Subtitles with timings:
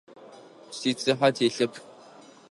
[0.77, 1.73] Сицыхьэ телъэп.